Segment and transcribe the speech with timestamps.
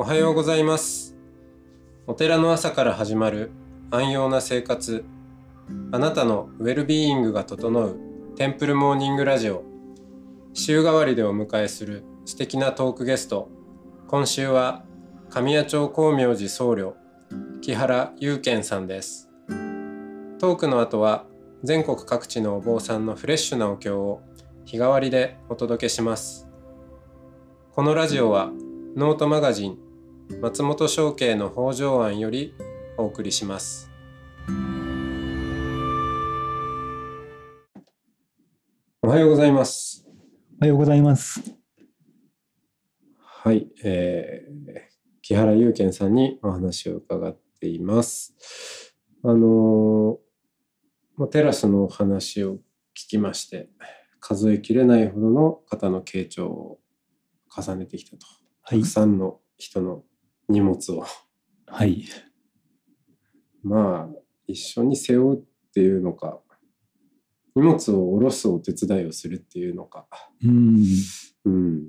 [0.00, 1.14] おはようございます。
[2.06, 3.50] お寺の朝から始まる
[3.90, 5.04] 安養な生活。
[5.92, 7.98] あなたのウェルビーイングが整う
[8.34, 9.62] テンプルモーニングラジオ。
[10.54, 13.50] 週替わりでお迎えする素敵なトークゲスト。
[14.08, 14.84] 今週は
[15.28, 16.94] 神谷町光明寺僧侶
[17.60, 19.28] 木原祐健さんです。
[20.38, 21.26] トークの後は
[21.62, 24.22] 全国各地のお坊さんのフレッシュなお経を
[24.64, 26.48] 日替わりでお届けします。
[27.74, 28.50] このラジオは
[28.96, 29.89] ノートマガジン
[30.38, 32.54] 松本商家の北条庵より
[32.96, 33.90] お送りします
[39.02, 40.06] おはようございます
[40.58, 41.42] おはようございます。
[43.16, 44.80] はい、えー、
[45.22, 48.94] 木原祐健さんにお話を伺っています
[49.24, 50.16] あのー
[51.16, 52.54] まあテラスのお話を
[52.94, 53.68] 聞きまして
[54.20, 56.78] 数えきれないほどの方の傾聴を
[57.54, 58.26] 重ねてきたと
[58.62, 58.88] はいたく。
[58.90, 60.02] さんの人の
[60.50, 61.04] 荷物を。
[61.66, 62.04] はい。
[63.62, 66.40] まあ一緒に背負うっていうのか
[67.54, 70.06] 荷物を下ろすお手伝いをするっていうのか、
[70.42, 70.84] うん。
[71.44, 71.84] うん、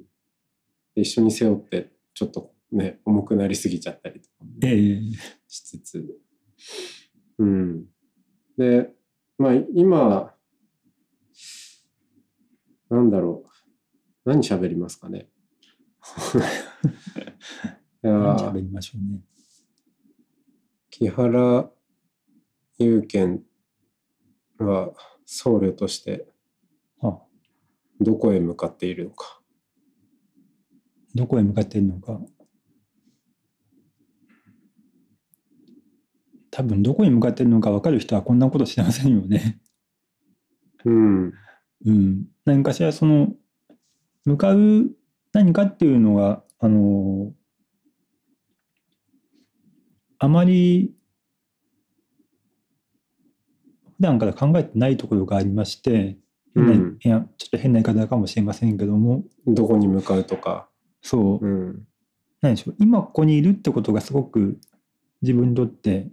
[0.96, 5.02] で一緒に背負ってちょっとね重くなりすぎちゃったりとかもねええ。
[5.48, 6.06] しつつ、
[7.40, 7.86] うん、
[8.58, 8.90] で
[9.38, 10.34] まあ今
[12.90, 13.52] なんだろう。
[14.24, 15.30] 何喋りますかね
[18.04, 19.22] いや喋りましょうね。
[20.90, 21.70] 木原
[22.80, 23.44] 祐健
[24.58, 24.92] は
[25.26, 26.26] 僧侶として
[27.02, 27.20] あ、
[28.00, 29.40] どこへ向かっているのか？
[31.14, 32.20] どこへ向かっているのか。
[36.50, 39.62] 多分どこに向かっているのか分かる人はこんなことしませんよね。
[40.84, 41.34] うん。
[41.86, 42.26] うん。
[42.46, 43.30] 何かしらその
[44.26, 44.90] 向かう
[45.34, 47.32] 何かっていうのがあの
[50.24, 50.94] あまり
[53.98, 56.16] 普段から考えてないところがありまして、
[56.54, 56.98] うん。
[57.04, 59.24] いやちょっと変な言い方かもしれませんけども。
[59.48, 60.70] どこに向かうとか。
[61.02, 61.88] そう、うん。
[62.40, 62.76] 何でしょう。
[62.80, 64.60] 今ここにいるってことがすごく
[65.24, 66.12] 自分にとって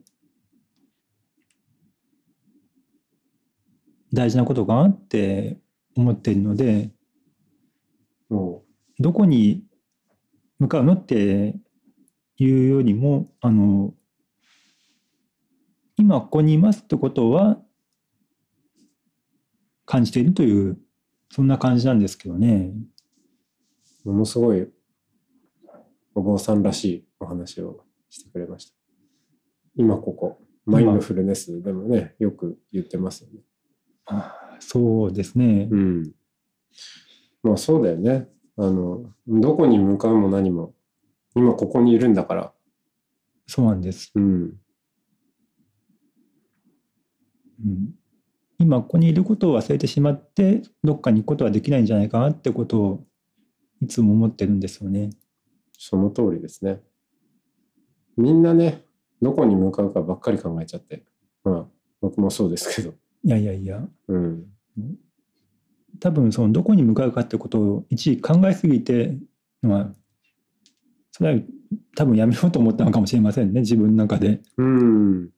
[4.14, 5.58] 大事なことかなって
[5.94, 6.90] 思っているので。
[9.00, 9.62] どこに
[10.58, 11.54] 向かうのって
[12.36, 13.94] いうよりもあの
[15.98, 17.58] 今ここにいますってことは
[19.84, 20.78] 感じているという
[21.30, 22.72] そんな感じなんですけどね。
[24.04, 24.68] ものすごい
[26.14, 28.74] お坊さんらしいお話をしてくれました。
[29.76, 33.40] 今ここ、マインドフルネスでもね、よく言ってますよね。
[34.06, 35.68] あそうですね。
[35.70, 36.12] うん。
[37.42, 38.28] まあそうだよね。
[38.56, 40.74] あの、どこに向かうも何も、
[41.36, 42.52] 今ここにいるんだから。
[43.46, 44.10] そうなんです。
[44.14, 44.54] うん。
[47.64, 47.94] うん、
[48.58, 53.04] 今ここにいることを忘れてしまってどっかに行くことはできないんじゃないかなってことを
[53.80, 55.10] いつも思ってるんですよね。
[55.78, 56.80] その通りですね。
[58.16, 58.84] みんなね、
[59.22, 61.04] どこに向かうかばっかり考えちゃって。
[61.44, 61.66] まあ、
[62.00, 62.94] 僕もそうですけど。
[63.24, 64.46] いやいやいやうん。
[66.00, 69.16] 多分そのどこに向かうかってことを一時考えすぎて
[69.62, 69.92] まあ
[71.10, 71.40] それは
[71.96, 74.40] 多分やめようと思ったのかもしれませんね自分の中で。
[74.56, 75.30] うん。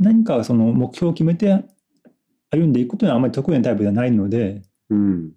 [0.00, 1.64] 何かその目標を決めて
[2.50, 5.32] 歩んでいくことにはあまり得意なタイプではないのでうん。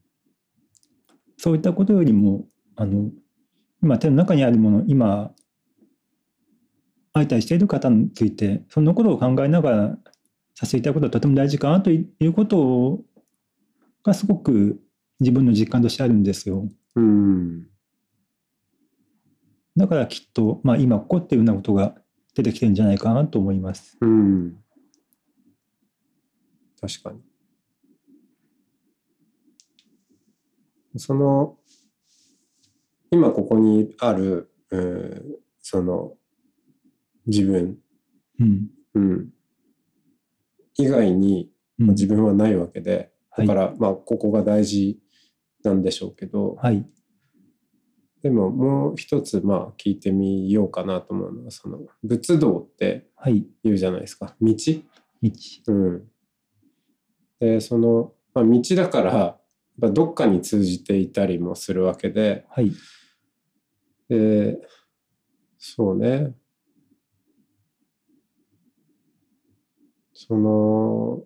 [1.38, 3.12] そういったことよりもあの
[3.84, 5.32] 今手の中にあるもの今
[7.14, 9.98] 相対している方についてそのことを考えながら
[10.56, 13.02] させていただくことはとても大事かなということ
[14.04, 14.80] がすごく
[15.20, 16.68] 自分の実感としてあるんですよ。
[16.96, 17.68] うん。
[19.76, 21.96] だからきっと、まあ、今ここっていうようなことが
[22.36, 23.98] 出てきてるんじゃないかなと思います。
[24.02, 24.58] うん。
[26.80, 27.22] 確かに。
[30.98, 31.58] その、
[33.12, 36.14] 今ここにある、うん、その、
[37.26, 37.78] 自分、
[38.40, 38.70] うん。
[38.96, 39.30] うん、
[40.78, 41.50] 以外に
[41.80, 45.00] うん自分はないわけで、はいだから、まあ、ここが大事
[45.64, 46.86] なんでしょうけど、はい。
[48.24, 53.46] でももう一つ、まあ、聞いてみようかなと思うのは、その、仏道ってはい。
[53.66, 54.34] 言うじゃないですか。
[54.42, 54.56] 道？
[55.22, 55.32] 道。
[55.68, 56.04] うん。
[57.40, 59.40] で、その、まあ、道だから、
[59.92, 62.72] どっかに通じていたりもするわけで、はい。
[64.10, 64.60] で、
[65.58, 66.36] そうね。
[70.14, 71.24] その、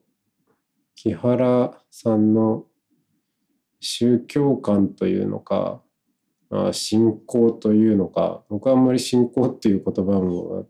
[0.95, 2.65] 木原さんの
[3.79, 5.83] 宗教観というのか、
[6.49, 10.67] まあ、信仰というのか僕はあんまり信仰っていう言葉も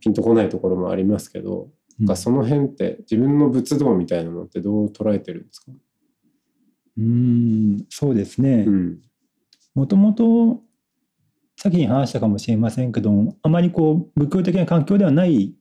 [0.00, 1.68] ピンとこないところもありますけど、
[1.98, 5.72] なんかその辺って自分の仏道みたいなのってどう捉えてるんですか？
[6.98, 8.64] うんそうですね。
[8.66, 8.98] うん。
[9.74, 10.62] もともと
[11.56, 15.54] 先に話したかもしれませんけどあまりこう仏教的な環境ではない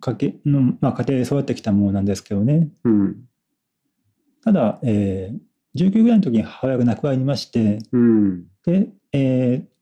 [0.00, 2.70] 家系の、まあ、家庭で育ってきたものなんですけどね。
[2.82, 3.28] うん。
[4.42, 5.38] ただ、えー
[5.74, 8.44] 19ぐらいの時に母親が亡くなりましてうん。
[8.64, 9.72] で、えー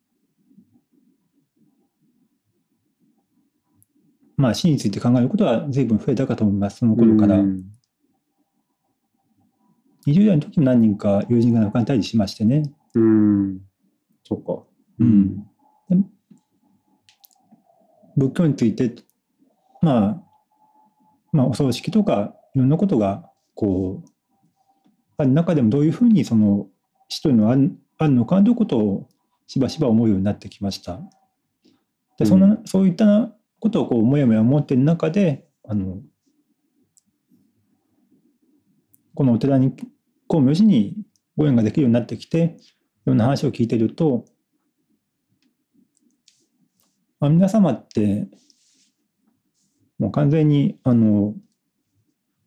[4.37, 7.63] まあ死について考えることは随分増えたかと思いますその頃から、うん。
[10.07, 12.63] 20代の時も何人か友人が亡くなったりしましてね、
[12.95, 13.61] うん。
[14.25, 14.63] そっか。
[14.99, 15.39] うん、
[15.89, 15.97] で
[18.17, 18.95] 仏教について
[19.81, 20.23] まあ
[21.33, 24.09] まあお葬式とかいろんなことがこう
[25.27, 26.67] 中でもどういうふうにその
[27.09, 27.57] 死というのは
[27.99, 29.09] あるのかということを
[29.47, 31.01] しばしば思うようになってきました？
[32.19, 35.99] でそんな、そういったことをこうもやもや思っている中であの
[39.15, 39.75] このお寺に
[40.29, 40.97] 光明寺に
[41.37, 44.25] ご縁ができるようになってきていろんな話を聞いてると、
[47.19, 48.29] まあ、皆様って
[49.99, 51.35] もう完全にあの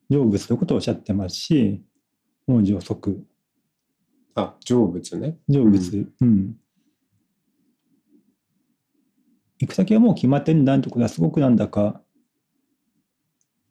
[0.09, 1.83] 成仏ということをおっしゃってますし
[2.47, 3.25] 文字を即
[4.35, 5.37] あ成仏ね。
[5.47, 6.55] 成仏、うん。
[9.59, 12.01] 行く先はもう決まってるんだということはすごくなんだか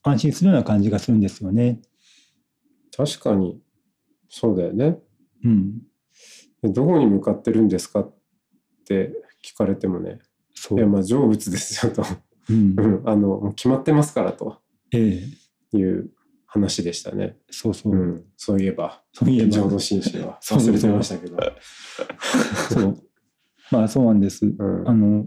[0.03, 1.81] 安心するような感じがするんですよね。
[2.97, 3.61] 確かに。
[4.29, 4.99] そうだよね。
[5.45, 5.83] うん、
[6.63, 8.15] どこに向かってるんですかっ
[8.87, 9.13] て
[9.45, 10.21] 聞かれてもね。
[10.55, 12.05] そいうやまあ成仏ですよと、
[12.49, 12.75] うん。
[12.79, 13.09] うん。
[13.09, 14.59] あのもう決まってますからと
[14.93, 15.21] え
[15.73, 16.11] え、いう
[16.53, 19.03] 話でしたね、そうそう、うん、そういえば。
[19.15, 19.49] そういえば。
[19.49, 20.39] 浄土真宗は。
[20.45, 21.39] 忘れてましたけど、
[22.69, 22.99] そう。
[23.71, 24.45] まあそうなんです。
[24.45, 24.89] うん。
[24.89, 25.27] あの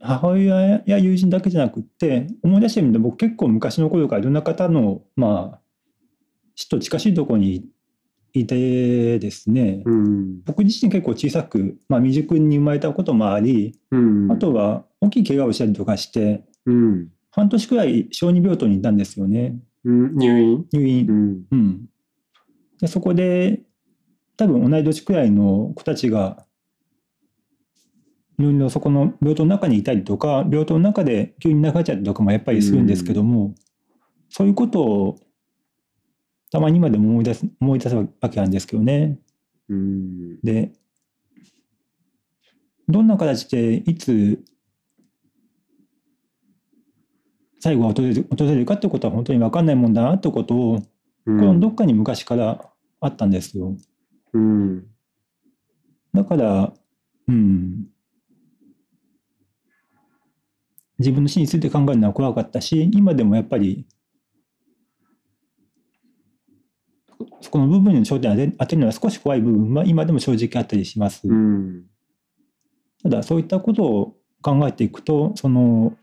[0.00, 5.60] 母親や友人だけじゃなくって思い出してみると僕結構昔の頃からいろんな方のまあ
[6.54, 7.64] 死と近しいところに
[8.34, 10.42] いてですね、うん。
[10.44, 19.56] 僕自身結構小さく、まあ、未熟に生まれたこともあり、うん、あとは大きい怪我をしたりとかしてうん半年くらい小児病棟にいたんですよね。
[19.84, 21.06] うん、入院、入院。
[21.08, 21.12] う。
[21.12, 21.46] ん。
[21.50, 21.86] うん、
[22.80, 23.62] でそこで
[24.36, 26.46] 多分同い年くらいの子たちが
[28.38, 33.54] いろいろそこの病棟の中にいたりとか病棟の中で急に亡くなっちゃったりとかもやっぱりするんですけども、
[34.28, 35.18] そういうことを
[36.50, 39.18] たまに今でも思い出す思い出すわけなんですけどね。
[39.68, 40.40] うん。
[40.42, 40.72] で
[42.88, 44.44] どんな形でいつ
[47.62, 50.82] 最後が訪れる訪れるかってことは本当に分かんないもんだなってことを
[51.26, 52.68] うこれはどっかに昔から
[53.00, 53.76] あったんですよ。
[54.36, 54.82] ん
[56.12, 56.72] だから、
[57.28, 57.86] うん、
[60.98, 63.86] 自分の死について考えるのは怖かったし、今でもやっぱり、
[67.40, 71.28] そこの部分に焦点を当て当てるのは少し怖い部分は今でも正直あったりします。
[71.28, 71.84] うん
[73.04, 75.96] ただ、そういったことを考えていくと、その、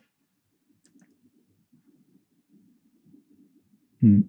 [4.03, 4.25] うん、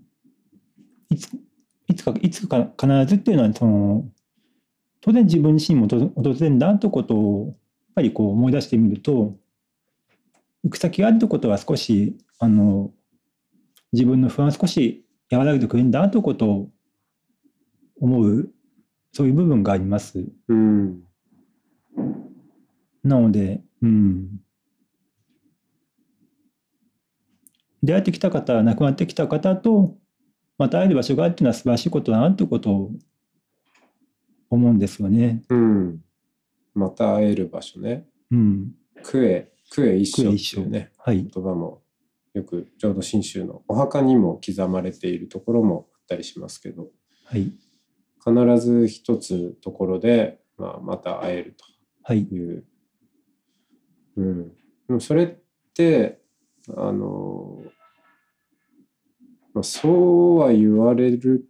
[1.11, 1.31] いつ
[1.87, 4.05] いつかいつか必ずっていうのはその
[5.01, 7.57] 当然自分自身も訪訪れるんだということをやっ
[7.97, 9.37] ぱりこう思い出してみると
[10.63, 12.91] 行く先があるということは少しあの
[13.93, 16.69] 自分の不安を少し和らげてくれるんだということを
[18.01, 18.51] 思う
[19.13, 20.25] そういう部分があります。
[20.49, 21.03] うん
[23.03, 24.41] なので、うん。
[27.83, 29.97] 出会ってきた方、亡くなってきた方と、
[30.59, 32.93] また会える場所があるっていうのは素晴らしいことだなってことを
[34.51, 35.43] 思うんですよね。
[35.49, 36.01] うん
[36.75, 38.75] また会える場所ねうん。
[39.03, 41.29] クエクエ一緒っていうねはい。
[41.33, 41.83] 言葉も
[42.35, 46.89] よく浄土真宗のお墓にも刻まれているところもあったりしますけど
[47.25, 47.53] はい。
[48.23, 51.57] 必ず一つところで、まあ、また会える
[52.03, 52.27] はい。
[52.27, 52.65] という、
[54.17, 54.55] うん、で
[54.89, 55.29] もそれっ
[55.75, 56.21] て
[56.77, 57.60] あの、まあ、
[59.63, 59.89] そ
[60.37, 61.45] うは言われる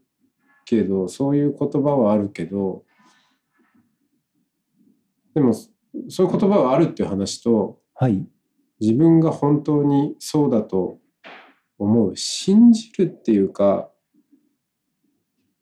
[0.64, 2.85] けどそういう言葉はあるけど
[5.35, 8.26] でもそういう言葉があるっていう話とはい。
[8.80, 10.99] 自分が本当にそうだと
[11.78, 13.90] 思う信じるっていうか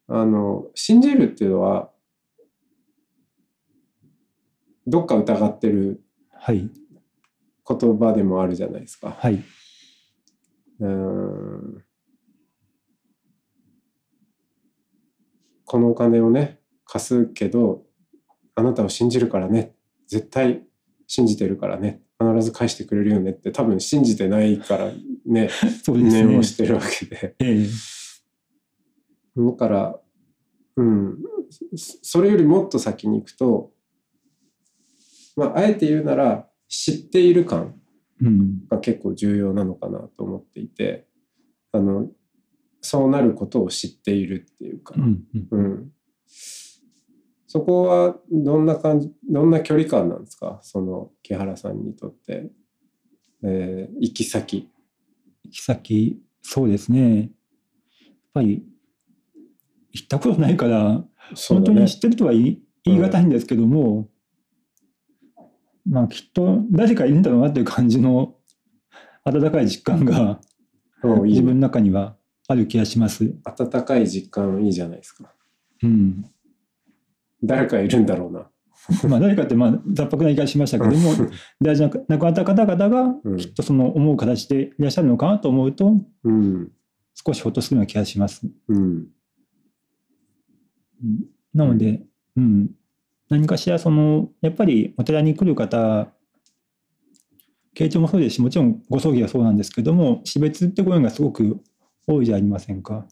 [0.07, 1.90] あの信じるっていうのは
[4.87, 6.02] どっか疑ってる
[6.33, 6.71] はい。
[7.68, 9.16] 言葉でもあるじゃないですか。
[9.18, 9.42] はい。
[10.80, 11.85] うーん
[15.68, 17.82] このお金をね貸すけど
[18.54, 19.75] あなたを信じるからね。
[20.08, 20.62] 絶対
[21.06, 22.02] 信じてるからね。
[22.20, 24.92] 必ず返してくれるよねって多分信じてないから
[25.26, 25.48] ね。
[25.84, 26.25] そうですね。
[26.25, 26.42] 念を。
[26.42, 27.37] してるわけで。
[27.38, 27.66] ええ。
[29.37, 30.00] だから
[30.76, 31.18] うん。
[31.76, 33.72] そそれよりもっと先に行くと
[35.37, 37.80] まああえて言うなら知っている感
[38.20, 38.66] うん。
[38.68, 41.06] が結構重要なのかなと思っていて
[41.72, 42.10] あの
[42.80, 44.94] そうなることを知っているっていうか。
[44.97, 45.25] う、ん。
[45.50, 45.64] うん。
[45.64, 45.92] うん、
[47.47, 50.61] そこはどんな感じどんな距離感なんですか？
[50.62, 52.50] その木原さんにとって、
[53.42, 54.68] えー行き先。
[55.44, 57.18] 行き先、そうですね。
[57.20, 57.30] やっ
[58.35, 58.64] ぱり、
[59.92, 61.04] 行ったことないから、ね。
[61.49, 64.08] 本当に知ってるとは言い難いんですけども、
[65.85, 68.37] まあきっと誰かいるんだろうなっていう感じの
[69.25, 70.40] 温かい実感が
[71.25, 72.16] 自分の中には
[72.49, 73.35] ある気がします。
[73.45, 75.33] 温かい実感いいじゃないですか。
[75.83, 76.25] うん。
[77.45, 78.50] 誰かいるんだろうな。
[79.09, 81.12] まあ誰かってまあ雑白な言い方しましたけども、
[81.61, 86.73] 大事な亡くなった方々がうんきっとその思う形でいらっしゃるのかなと思うと、うん
[87.14, 88.49] 少しほっとするような気がします。
[88.69, 89.09] うん
[91.02, 91.25] うん
[91.55, 92.02] なので、
[92.37, 92.71] うん、
[93.28, 96.09] 何かしらそのやっぱりお寺に来る方
[97.75, 101.61] 慶長もそうですしもちろんご葬儀はそうなんですけども死別って声がすごく
[102.08, 103.06] 多いじゃありませんか。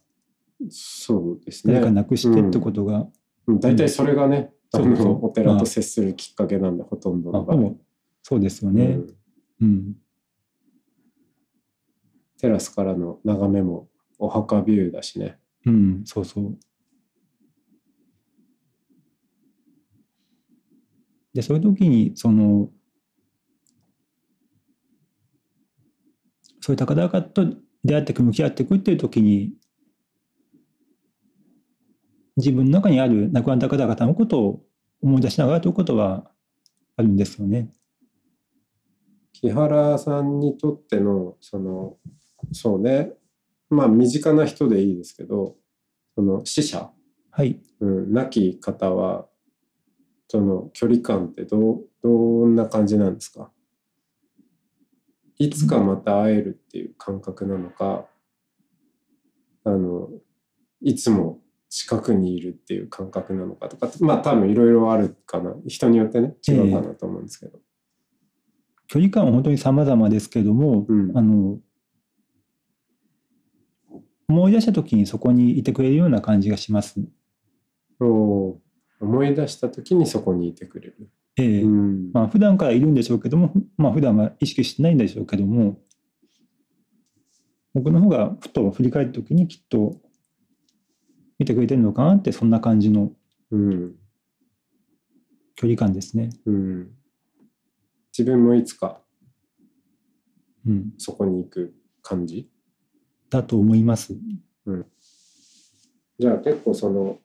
[0.71, 1.75] そうですね。
[1.75, 3.07] 誰か亡くしてってことが、
[3.47, 3.61] うん。
[3.61, 7.77] 大体それがね、あのお寺と接するきっかけなんで、ほとんどの場合。
[8.23, 9.17] そうですよね、うん。
[9.61, 9.95] うん。
[12.39, 13.89] テラスからの眺めも
[14.19, 15.39] お墓ビューだしね。
[15.67, 16.59] うん、そうそう。
[21.35, 22.71] で、そういう時に、その、
[26.61, 29.55] そういった方々と出会っていく、向き合っていくっていう時に、
[32.37, 34.63] 自分の中にある亡くなった方々のことを
[35.01, 36.31] 思い出しながらということは
[36.97, 37.71] あるんですよね。
[39.33, 41.97] 木原さんにとってのその
[42.53, 43.13] そうね
[43.71, 45.57] まあ身近な人でいいですけど
[46.15, 46.91] その死者、
[47.31, 47.61] はい。
[47.81, 49.27] うん、亡き方は
[50.29, 52.11] その距離感ってどうど
[52.47, 53.51] んな感じなんですか？
[55.39, 58.07] いつかまた会えるっていう感覚なのか
[59.65, 60.09] あの
[60.81, 67.59] いつも近くにいるっていう感覚なのかとかまあ多分いろいろあるかな人によってね違うかなと思うんですけど。
[68.89, 71.59] 距離感は本当に様々ですけども、うんあの
[74.29, 77.01] 思い出した時にそこにいてくれるような感じがします。
[78.01, 78.59] お
[79.01, 81.09] 思い出した時にそこにいてくれる。
[81.37, 81.63] ええ。
[81.63, 82.11] うん。
[82.13, 85.81] まあ普段からいるんでしょうけども、まあ普段は意識してないんでしょうけども、
[87.75, 90.01] 僕の方がふと振り返る時にきっと
[91.39, 93.13] 見てくれてるのかなってそんな感じの
[93.51, 93.95] うん。
[95.59, 96.29] 距離感ですね。
[96.45, 96.91] うん、
[98.13, 99.01] 自分もいつか
[100.67, 102.51] うん、そこに行く感じ？
[103.31, 104.15] だと思います。
[106.19, 107.19] じゃあ結構その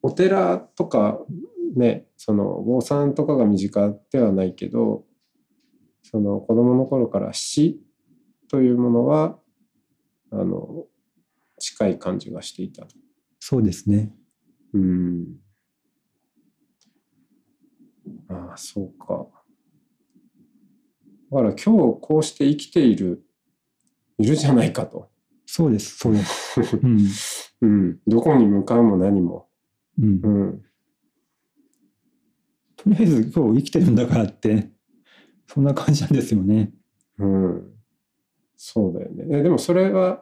[0.00, 1.18] お寺とか
[1.76, 5.04] ねそのお坊さんとかが身近ではないけど
[6.02, 7.80] その子供の頃から死
[8.48, 9.38] というものは
[10.32, 10.86] あの
[11.58, 12.88] 近い感じがしていたと。
[13.38, 14.12] そうですね。
[14.72, 15.26] うん。
[18.28, 19.26] ああ、そうか。
[21.30, 23.24] だから今日こうして生きている、
[24.18, 25.10] いるじゃないかと。
[25.46, 26.60] そうです、そうです。
[26.82, 26.98] うん。
[27.60, 28.00] うん。
[28.06, 29.48] どこに向かうも何も。
[29.98, 30.62] うんう、ん。
[32.82, 34.70] とりあえず今日生きてるんだからって、
[35.46, 36.72] そんな感じなんですよね。
[37.18, 37.72] うん。
[38.56, 39.24] そうだよね。
[39.38, 40.20] えでもそれは、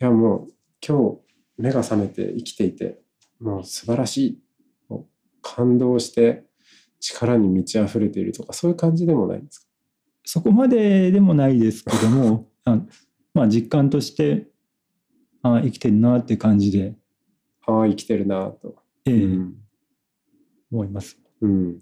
[0.00, 0.52] いやもう
[0.86, 1.18] 今日
[1.58, 3.00] 目が覚めて生きていて、
[3.40, 4.42] もう素晴らしい。
[5.42, 6.44] 感動して
[7.00, 9.66] 力に満ち溢れているとか、そういう感じでもないんですか？
[10.26, 12.78] そこまででもないですけども、 あ
[13.32, 14.48] まあ実感として、
[15.42, 16.94] あ生きてるなって感じで、
[17.66, 18.76] ああ、生きてるなと。
[19.06, 19.54] ええうん
[20.72, 21.18] 思います。
[21.40, 21.78] うん。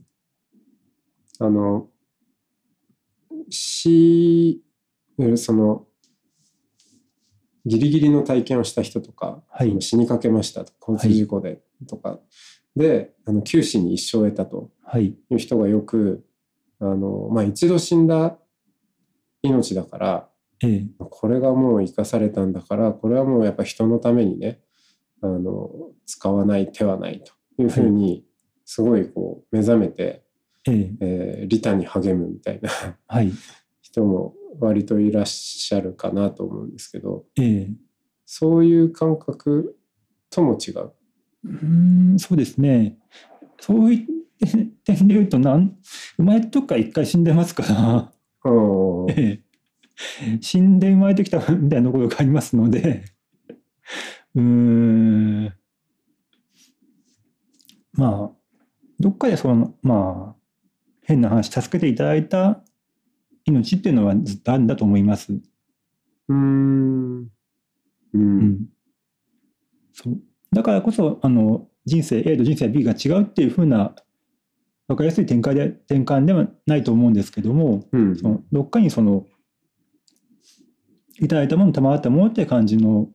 [1.38, 1.88] あの、
[3.50, 4.62] 死、
[5.36, 5.86] その、
[7.64, 9.80] ギリギリの体験をした人とか、はい。
[9.80, 12.18] 死にかけましたと、交通事故でとか、
[12.74, 15.06] で、あの、九死に一生を得たとはい。
[15.30, 16.24] いう人がよく、
[16.80, 18.38] あの、まあ、一度死んだ
[19.42, 20.30] 命だから、
[20.62, 20.86] ええ。
[20.98, 24.60] これがもう生かされたんだから、これはもうやっぱ人のためにね、
[25.20, 25.70] あの、
[26.06, 28.24] 使わない手はないというふうに、
[28.64, 30.24] すごいこう、目覚めて、
[30.66, 32.70] えええー利他に励むみたいな。
[33.06, 33.32] はい。
[33.80, 37.70] 人も割といらっしゃるかなと思うんですけど、ええ。
[38.26, 39.78] そういう感覚
[40.30, 40.92] とも違う？
[41.44, 42.98] うーん、そうですね。
[43.60, 44.06] そういう
[44.84, 45.78] 点で言うと、なん
[46.16, 48.12] 生まれた時から一回死んでますから、
[48.44, 50.38] うんええ。
[50.40, 53.04] 死んで生まれてきたみたいなところがありますので、
[54.34, 55.52] うーん、
[57.94, 58.36] まあ、
[59.00, 60.37] どっかでその、まあ、
[61.08, 62.62] 変な話、助けていただいた
[63.46, 65.32] 命っていうのはずっとあるんだと思います。
[66.28, 67.22] うん。
[67.22, 67.30] う。
[68.12, 68.66] うんん。
[69.94, 70.18] そう。
[70.52, 73.94] だからこそ、あの、人生 A と人生 B が違うっていうふうな、
[74.86, 78.14] わかりやすい展開で、転換ではないと思うんですけども、うん。
[78.14, 79.24] そのどっかにその、
[81.20, 83.08] いただいたもの、賜ったものって感じの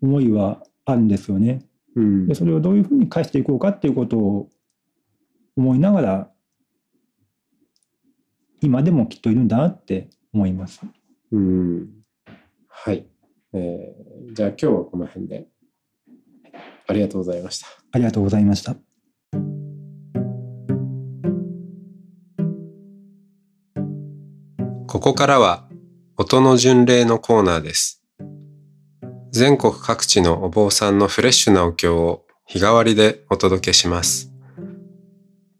[0.00, 1.64] 思いはあるんですよね。
[1.96, 4.48] うんで、それをどういうふうに返していこうかっていうことを
[5.56, 6.30] 思いながら、
[8.60, 10.80] 今でもきっといるんだなって思います。
[11.32, 11.88] うん。
[12.68, 13.06] はい。
[13.52, 15.46] えーじゃあ今日はこの辺で。
[16.86, 17.66] ありがとうございました。
[17.92, 18.76] ありがとうございました。
[24.86, 25.68] ここからは
[26.16, 28.02] 音の巡礼のコーナーです。
[29.32, 34.32] 全国各地のお坊さんのフレッシュなお経を日替わりでお届けします。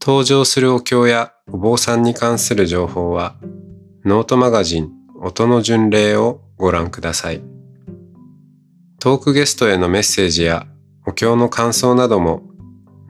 [0.08, 3.36] 登場するお経やお坊さんに関する情報は
[4.06, 7.42] ノートマガジン音の巡礼をご覧ください。
[9.00, 10.66] トークゲストへのメッセージや
[11.06, 12.40] お経の感想なども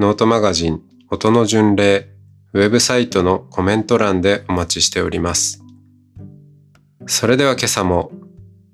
[0.01, 2.09] ノートマガジン音の巡礼
[2.53, 5.63] ウェブサイトのコメント欄でお待ちしております。
[7.07, 8.11] それでは今朝も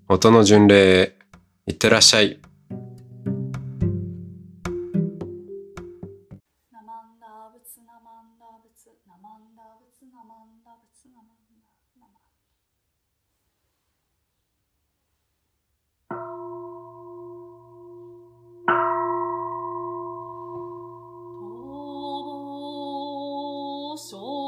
[0.08, 1.18] 音の巡礼へ
[1.66, 2.40] 行ってらっしゃい。
[24.04, 24.43] soul.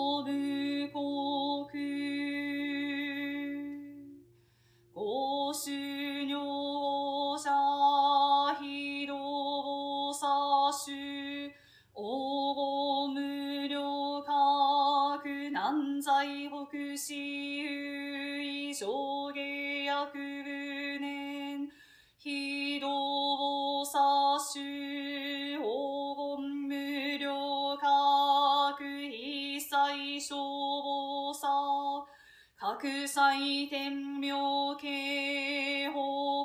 [32.78, 34.36] 各祭天明
[34.76, 35.94] 慶法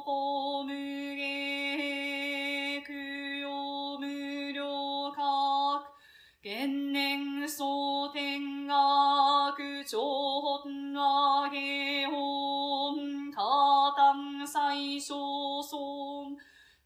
[0.06, 5.22] 公無芸供養無料格
[6.42, 10.00] 元年総天学長
[10.64, 13.42] 本和芸本加
[13.98, 15.14] 担最小
[15.62, 16.38] 尊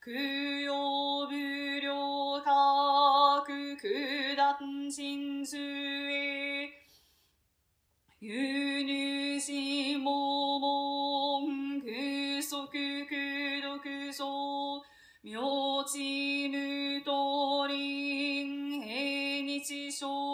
[0.03, 4.57] 供養無料格九段
[4.89, 6.34] 真珠へ
[8.27, 14.25] 輸入しももん空足空独蔵
[15.21, 20.24] 明治無道林平日小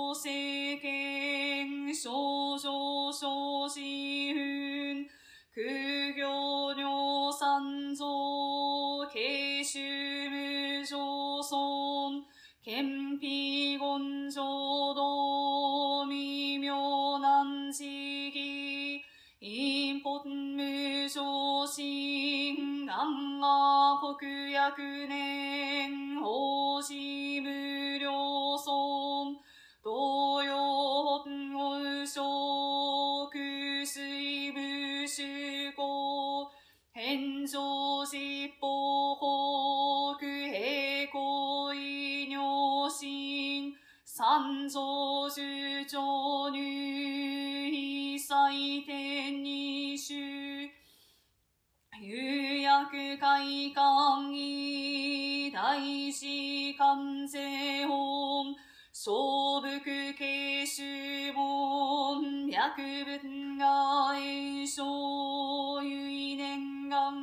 [24.14, 25.71] 国薬年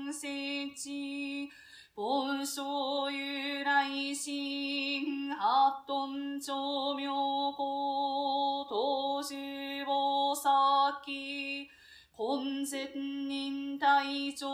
[0.08, 1.50] 念願設置
[1.94, 6.06] 盆章由来心八ト
[6.40, 11.68] 長明公東寿菩薩
[12.16, 14.48] 根絶忍体長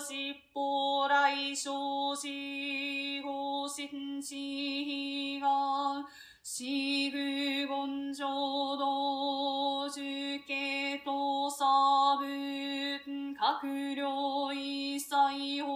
[0.00, 2.26] 実法来生死
[3.24, 5.48] 後心地が
[6.42, 9.57] 四具言浄土
[13.58, 15.08] 差分閣僚一切
[15.62, 15.68] 法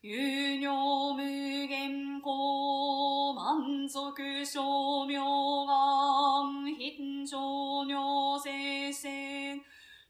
[0.00, 1.20] 有尿無
[1.68, 5.18] 限公満足称名
[5.66, 9.60] 願貧少尿生戦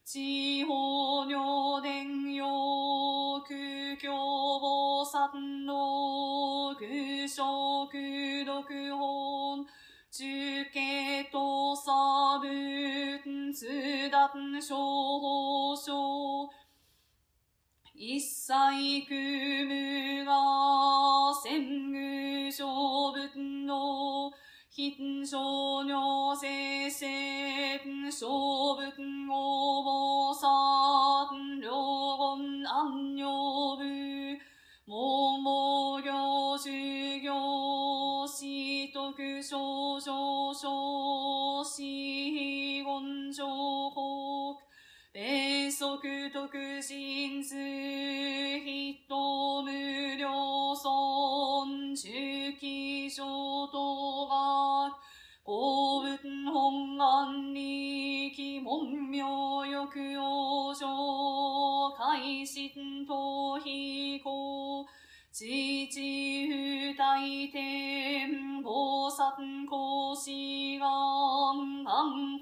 [0.05, 4.13] 地方尿伝用空教
[4.61, 9.67] 菩薩の空小空読本
[10.11, 13.67] 中継と差分通
[14.11, 14.77] 達小
[15.21, 16.48] 法書
[18.11, 18.55] 一切
[19.07, 20.33] 空無が
[21.45, 24.33] 戦具小仏の
[24.71, 28.97] 貧少尿生戦小仏
[29.29, 31.69] ご菩薩両
[32.39, 34.39] 言安尿部。
[34.89, 43.88] 桃行修行死徳少々少死言上
[45.97, 49.63] 米足徳心数人無
[50.19, 52.13] 料損中
[52.61, 53.25] 期小
[53.69, 54.93] 等学
[55.43, 56.19] 公文
[56.53, 59.25] 本願力門名
[59.67, 60.87] 欲王将
[61.97, 64.85] 改心と非公
[65.33, 65.45] 父
[65.87, 67.17] 不大
[67.51, 70.81] 天菩薩公子願
[71.85, 72.38] 願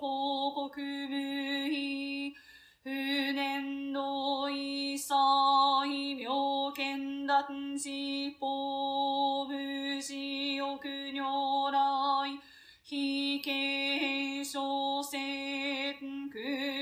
[7.76, 7.90] 見断寺
[8.38, 8.46] 法
[9.44, 10.58] 無事欲
[11.12, 12.38] 如来
[12.82, 14.60] 非形小
[15.02, 16.38] 説苦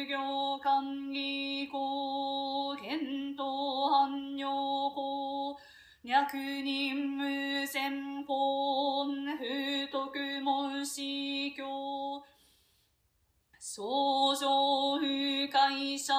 [0.06, 5.56] 行官議公検討汎用公
[6.04, 11.00] 脈人無線本不徳門司
[11.56, 11.64] 教
[13.58, 13.82] 少
[15.00, 16.12] 女不会者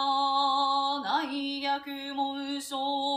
[1.04, 3.15] 内略門消防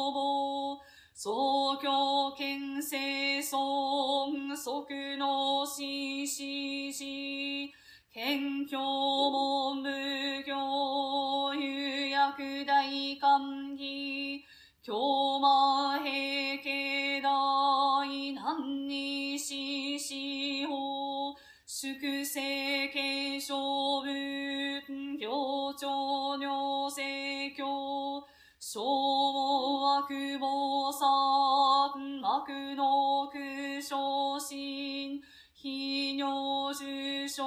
[1.20, 7.74] 創教県生尊即の死死死
[8.14, 14.44] 謙虚門無教有薬大官義
[14.80, 21.34] 京魔平家大難に死死法
[21.66, 28.22] 粛清継承文行長尿聖教
[28.60, 28.80] 小
[32.48, 35.20] 悪の苦小心
[35.52, 37.44] 非尿受賞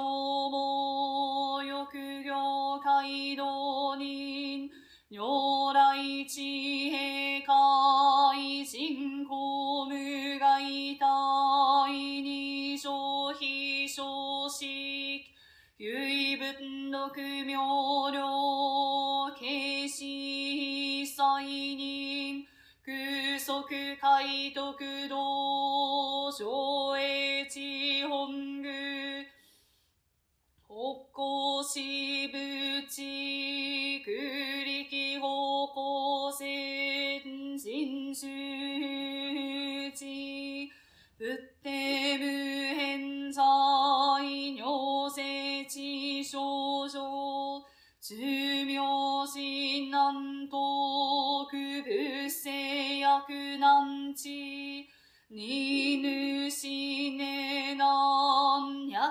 [0.48, 4.70] も欲行街道人
[5.10, 6.81] 如来地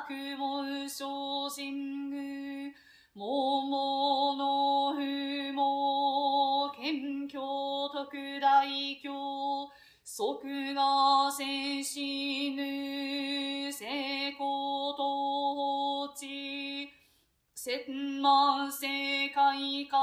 [0.01, 2.73] なん百も小心具
[3.13, 4.99] 桃の不
[5.51, 5.61] 毛
[6.81, 7.39] 謙虚
[7.93, 8.65] 特大
[9.03, 9.69] 教
[10.03, 16.89] 即が聖死ぬ成功と放置
[17.53, 18.87] 千万世
[19.29, 19.97] 界か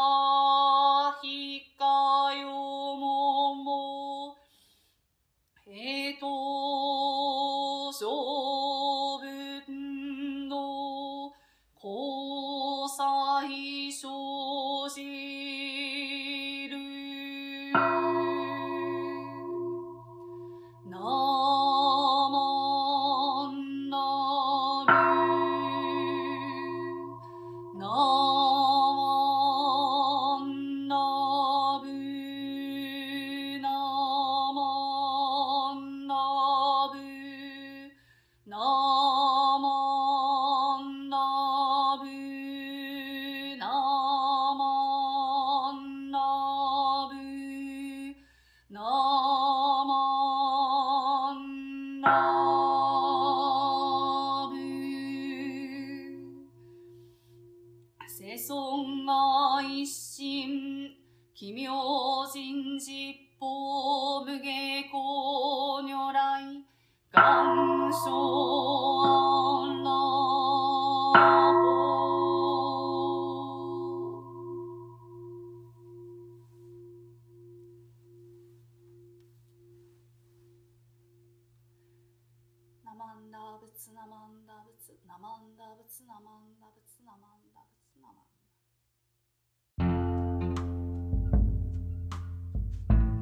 [82.98, 88.26] マンダーブツナマンダーブツナマンダーブツナマンダーブツナマンダーブツナマ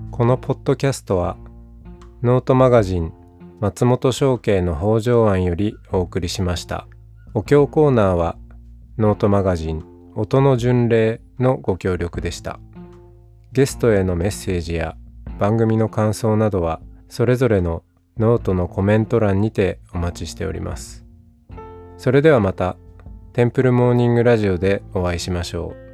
[0.06, 1.36] ンこのポッドキャストは
[2.22, 3.12] ノートマガジン
[3.60, 6.88] 松本紹圭の方丈庵よりお送りしました。
[7.34, 8.38] お経コーナーは
[8.96, 9.84] ノートマガジン
[10.14, 12.58] 音の巡礼のご協力でした。
[13.52, 14.96] ゲストへのメッセージや
[15.38, 17.82] 番組の感想などはそれぞれの
[18.18, 21.04] ノートのコメント欄にてお待ちしております。
[21.98, 22.76] それではまた
[23.32, 25.85] テンプルモーニングラジオでお会いしましょう。